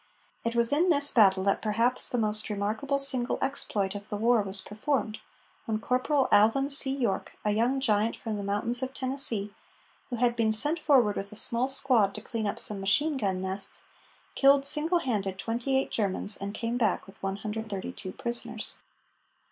It 0.43 0.55
was 0.55 0.73
in 0.73 0.89
this 0.89 1.11
battle 1.11 1.43
that 1.43 1.61
perhaps 1.61 2.09
the 2.09 2.17
most 2.17 2.49
remarkable 2.49 2.97
single 2.97 3.37
exploit 3.39 3.93
of 3.93 4.09
the 4.09 4.17
war 4.17 4.41
was 4.41 4.59
performed, 4.59 5.19
when 5.65 5.77
Corporal 5.79 6.27
Alvin 6.31 6.69
C. 6.71 6.89
York, 6.95 7.33
a 7.45 7.51
young 7.51 7.79
giant 7.79 8.15
from 8.15 8.35
the 8.35 8.41
mountains 8.43 8.81
of 8.81 8.95
Tennessee, 8.95 9.53
who 10.09 10.15
had 10.15 10.35
been 10.35 10.51
sent 10.53 10.79
forward 10.79 11.17
with 11.17 11.31
a 11.31 11.35
small 11.35 11.67
squad 11.67 12.15
to 12.15 12.21
clean 12.21 12.47
up 12.47 12.57
some 12.57 12.79
machine 12.79 13.15
gun 13.15 13.43
nests, 13.43 13.83
killed 14.33 14.65
single 14.65 14.97
handed 14.97 15.37
twenty 15.37 15.77
eight 15.77 15.91
Germans, 15.91 16.35
and 16.35 16.55
came 16.55 16.79
back 16.79 17.05
with 17.05 17.21
132 17.21 18.11
prisoners. 18.13 18.77